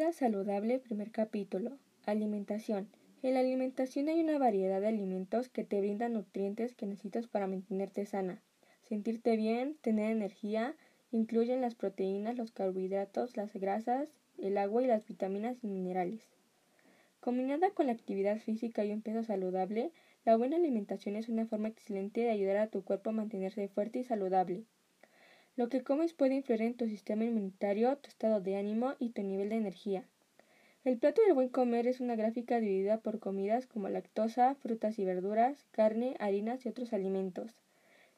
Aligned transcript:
Vida 0.00 0.12
saludable, 0.12 0.78
primer 0.78 1.10
capítulo. 1.10 1.76
Alimentación. 2.06 2.88
En 3.22 3.34
la 3.34 3.40
alimentación 3.40 4.08
hay 4.08 4.18
una 4.22 4.38
variedad 4.38 4.80
de 4.80 4.88
alimentos 4.88 5.50
que 5.50 5.62
te 5.62 5.78
brindan 5.78 6.14
nutrientes 6.14 6.74
que 6.74 6.86
necesitas 6.86 7.26
para 7.26 7.46
mantenerte 7.46 8.06
sana, 8.06 8.40
sentirte 8.88 9.36
bien, 9.36 9.76
tener 9.82 10.10
energía, 10.10 10.74
incluyen 11.12 11.60
las 11.60 11.74
proteínas, 11.74 12.38
los 12.38 12.50
carbohidratos, 12.50 13.36
las 13.36 13.52
grasas, 13.52 14.08
el 14.38 14.56
agua 14.56 14.82
y 14.82 14.86
las 14.86 15.06
vitaminas 15.06 15.62
y 15.62 15.66
minerales. 15.66 16.30
Combinada 17.20 17.68
con 17.68 17.88
la 17.88 17.92
actividad 17.92 18.38
física 18.38 18.82
y 18.86 18.92
un 18.92 19.02
peso 19.02 19.22
saludable, 19.22 19.92
la 20.24 20.34
buena 20.34 20.56
alimentación 20.56 21.14
es 21.14 21.28
una 21.28 21.44
forma 21.44 21.68
excelente 21.68 22.22
de 22.22 22.30
ayudar 22.30 22.56
a 22.56 22.68
tu 22.68 22.84
cuerpo 22.84 23.10
a 23.10 23.12
mantenerse 23.12 23.68
fuerte 23.68 23.98
y 23.98 24.04
saludable. 24.04 24.64
Lo 25.56 25.68
que 25.68 25.82
comes 25.82 26.14
puede 26.14 26.34
influir 26.34 26.62
en 26.62 26.74
tu 26.74 26.86
sistema 26.86 27.24
inmunitario, 27.24 27.96
tu 27.96 28.08
estado 28.08 28.40
de 28.40 28.56
ánimo 28.56 28.94
y 28.98 29.10
tu 29.10 29.22
nivel 29.22 29.48
de 29.48 29.56
energía. 29.56 30.04
El 30.84 30.96
plato 30.96 31.20
del 31.22 31.34
buen 31.34 31.50
comer 31.50 31.86
es 31.86 32.00
una 32.00 32.16
gráfica 32.16 32.60
dividida 32.60 32.98
por 32.98 33.18
comidas 33.18 33.66
como 33.66 33.88
lactosa, 33.88 34.54
frutas 34.54 34.98
y 34.98 35.04
verduras, 35.04 35.66
carne, 35.72 36.16
harinas 36.18 36.64
y 36.64 36.70
otros 36.70 36.94
alimentos. 36.94 37.60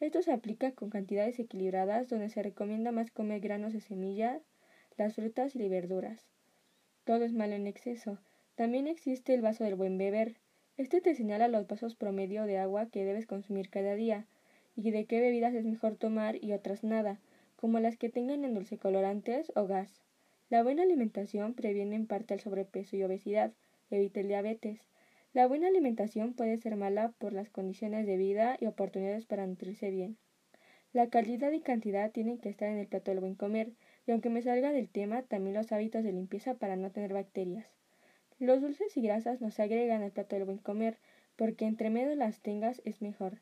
Esto 0.00 0.22
se 0.22 0.32
aplica 0.32 0.72
con 0.72 0.90
cantidades 0.90 1.38
equilibradas 1.38 2.08
donde 2.08 2.28
se 2.28 2.42
recomienda 2.42 2.92
más 2.92 3.10
comer 3.10 3.40
granos 3.40 3.72
de 3.72 3.80
semillas, 3.80 4.42
las 4.98 5.14
frutas 5.14 5.56
y 5.56 5.68
verduras. 5.68 6.26
Todo 7.04 7.24
es 7.24 7.32
malo 7.32 7.54
en 7.54 7.66
exceso. 7.66 8.18
También 8.56 8.86
existe 8.86 9.32
el 9.32 9.40
vaso 9.40 9.64
del 9.64 9.76
buen 9.76 9.96
beber. 9.96 10.36
Este 10.76 11.00
te 11.00 11.14
señala 11.14 11.48
los 11.48 11.66
vasos 11.66 11.94
promedio 11.94 12.44
de 12.44 12.58
agua 12.58 12.90
que 12.90 13.04
debes 13.04 13.26
consumir 13.26 13.70
cada 13.70 13.94
día 13.94 14.26
y 14.82 14.90
de 14.90 15.04
qué 15.04 15.20
bebidas 15.20 15.54
es 15.54 15.64
mejor 15.64 15.96
tomar 15.96 16.42
y 16.42 16.52
otras 16.52 16.84
nada, 16.84 17.20
como 17.56 17.78
las 17.80 17.96
que 17.96 18.08
tengan 18.08 18.44
endulcecolorantes 18.44 19.52
o 19.54 19.66
gas. 19.66 20.02
La 20.48 20.62
buena 20.62 20.82
alimentación 20.82 21.54
previene 21.54 21.96
en 21.96 22.06
parte 22.06 22.34
el 22.34 22.40
sobrepeso 22.40 22.96
y 22.96 23.02
obesidad, 23.02 23.52
evita 23.90 24.20
el 24.20 24.28
diabetes. 24.28 24.80
La 25.32 25.46
buena 25.46 25.68
alimentación 25.68 26.34
puede 26.34 26.56
ser 26.58 26.76
mala 26.76 27.12
por 27.18 27.32
las 27.32 27.50
condiciones 27.50 28.06
de 28.06 28.16
vida 28.16 28.56
y 28.58 28.66
oportunidades 28.66 29.26
para 29.26 29.46
nutrirse 29.46 29.90
bien. 29.90 30.16
La 30.92 31.08
calidad 31.08 31.52
y 31.52 31.60
cantidad 31.60 32.10
tienen 32.10 32.38
que 32.38 32.48
estar 32.48 32.68
en 32.68 32.78
el 32.78 32.88
plato 32.88 33.12
del 33.12 33.20
buen 33.20 33.36
comer, 33.36 33.70
y 34.06 34.10
aunque 34.10 34.28
me 34.28 34.42
salga 34.42 34.72
del 34.72 34.88
tema, 34.88 35.22
también 35.22 35.54
los 35.54 35.70
hábitos 35.70 36.02
de 36.02 36.12
limpieza 36.12 36.54
para 36.54 36.74
no 36.74 36.90
tener 36.90 37.12
bacterias. 37.12 37.66
Los 38.40 38.60
dulces 38.60 38.96
y 38.96 39.02
grasas 39.02 39.40
no 39.40 39.50
se 39.50 39.62
agregan 39.62 40.02
al 40.02 40.10
plato 40.10 40.34
del 40.34 40.46
buen 40.46 40.58
comer, 40.58 40.98
porque 41.36 41.66
entre 41.66 41.90
medio 41.90 42.16
las 42.16 42.40
tengas 42.40 42.82
es 42.84 43.02
mejor. 43.02 43.38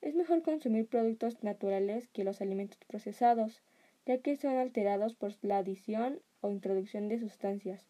Es 0.00 0.14
mejor 0.14 0.42
consumir 0.42 0.86
productos 0.86 1.42
naturales 1.42 2.08
que 2.08 2.24
los 2.24 2.40
alimentos 2.40 2.78
procesados, 2.86 3.62
ya 4.06 4.18
que 4.18 4.36
son 4.36 4.56
alterados 4.56 5.14
por 5.14 5.34
la 5.42 5.58
adición 5.58 6.20
o 6.40 6.50
introducción 6.50 7.08
de 7.08 7.18
sustancias, 7.18 7.86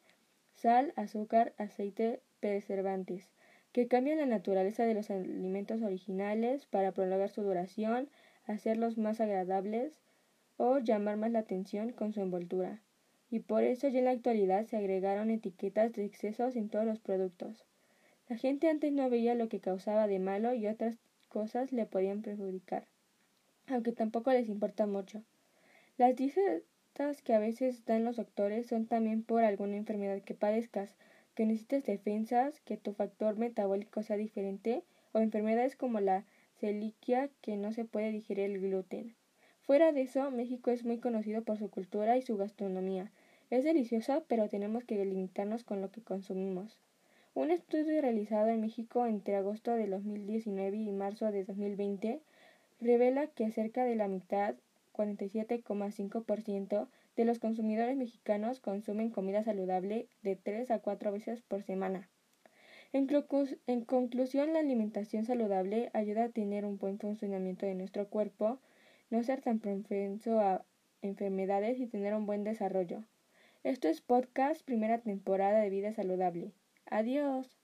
sal, 0.54 0.92
azúcar, 0.96 1.52
aceite, 1.58 2.20
preservantes, 2.40 3.30
que 3.72 3.88
cambian 3.88 4.18
la 4.18 4.26
naturaleza 4.26 4.84
de 4.84 4.94
los 4.94 5.10
alimentos 5.10 5.82
originales 5.82 6.66
para 6.66 6.92
prolongar 6.92 7.30
su 7.30 7.42
duración, 7.42 8.08
hacerlos 8.46 8.96
más 8.96 9.20
agradables 9.20 9.92
o 10.56 10.78
llamar 10.78 11.18
más 11.18 11.30
la 11.30 11.40
atención 11.40 11.92
con 11.92 12.12
su 12.12 12.20
envoltura. 12.20 12.80
Y 13.30 13.40
por 13.40 13.62
eso 13.62 13.88
ya 13.88 13.98
en 13.98 14.06
la 14.06 14.12
actualidad 14.12 14.64
se 14.64 14.78
agregaron 14.78 15.30
etiquetas 15.30 15.92
de 15.92 16.04
excesos 16.04 16.56
en 16.56 16.70
todos 16.70 16.86
los 16.86 16.98
productos. 16.98 17.66
La 18.28 18.36
gente 18.36 18.68
antes 18.68 18.92
no 18.92 19.10
veía 19.10 19.34
lo 19.34 19.48
que 19.48 19.60
causaba 19.60 20.06
de 20.06 20.18
malo 20.18 20.54
y 20.54 20.66
otras 20.66 20.98
cosas 21.28 21.72
le 21.72 21.86
podían 21.86 22.22
perjudicar, 22.22 22.86
aunque 23.66 23.92
tampoco 23.92 24.32
les 24.32 24.48
importa 24.48 24.86
mucho. 24.86 25.22
Las 25.96 26.16
dietas 26.16 27.22
que 27.22 27.34
a 27.34 27.38
veces 27.38 27.84
dan 27.84 28.04
los 28.04 28.16
doctores 28.16 28.66
son 28.66 28.86
también 28.86 29.22
por 29.22 29.44
alguna 29.44 29.76
enfermedad 29.76 30.22
que 30.22 30.34
padezcas, 30.34 30.96
que 31.34 31.46
necesites 31.46 31.84
defensas, 31.84 32.60
que 32.62 32.76
tu 32.76 32.92
factor 32.92 33.36
metabólico 33.36 34.02
sea 34.02 34.16
diferente, 34.16 34.82
o 35.12 35.20
enfermedades 35.20 35.76
como 35.76 36.00
la 36.00 36.24
celiquia 36.58 37.30
que 37.40 37.56
no 37.56 37.72
se 37.72 37.84
puede 37.84 38.10
digerir 38.10 38.50
el 38.50 38.60
gluten. 38.60 39.14
Fuera 39.62 39.92
de 39.92 40.02
eso, 40.02 40.30
México 40.30 40.70
es 40.70 40.84
muy 40.84 40.98
conocido 40.98 41.42
por 41.42 41.58
su 41.58 41.70
cultura 41.70 42.16
y 42.16 42.22
su 42.22 42.36
gastronomía. 42.36 43.12
Es 43.50 43.64
deliciosa, 43.64 44.22
pero 44.26 44.48
tenemos 44.48 44.84
que 44.84 45.04
limitarnos 45.04 45.62
con 45.62 45.80
lo 45.80 45.90
que 45.90 46.02
consumimos. 46.02 46.78
Un 47.38 47.52
estudio 47.52 48.02
realizado 48.02 48.48
en 48.48 48.60
México 48.60 49.06
entre 49.06 49.36
agosto 49.36 49.70
de 49.70 49.86
2019 49.86 50.76
y 50.76 50.90
marzo 50.90 51.30
de 51.30 51.44
2020 51.44 52.20
revela 52.80 53.28
que 53.28 53.52
cerca 53.52 53.84
de 53.84 53.94
la 53.94 54.08
mitad, 54.08 54.56
47,5% 54.92 56.88
de 57.14 57.24
los 57.24 57.38
consumidores 57.38 57.96
mexicanos 57.96 58.58
consumen 58.58 59.10
comida 59.10 59.44
saludable 59.44 60.08
de 60.22 60.34
3 60.34 60.68
a 60.72 60.80
4 60.80 61.12
veces 61.12 61.40
por 61.42 61.62
semana. 61.62 62.08
En, 62.92 63.06
en 63.68 63.84
conclusión, 63.84 64.52
la 64.52 64.58
alimentación 64.58 65.24
saludable 65.24 65.90
ayuda 65.92 66.24
a 66.24 66.30
tener 66.30 66.64
un 66.64 66.76
buen 66.76 66.98
funcionamiento 66.98 67.66
de 67.66 67.76
nuestro 67.76 68.08
cuerpo, 68.08 68.58
no 69.10 69.22
ser 69.22 69.42
tan 69.42 69.60
propenso 69.60 70.40
a 70.40 70.64
enfermedades 71.02 71.78
y 71.78 71.86
tener 71.86 72.14
un 72.16 72.26
buen 72.26 72.42
desarrollo. 72.42 73.04
Esto 73.62 73.86
es 73.86 74.00
podcast 74.00 74.64
primera 74.64 74.98
temporada 74.98 75.60
de 75.60 75.70
vida 75.70 75.92
saludable. 75.92 76.50
Adiós. 76.90 77.57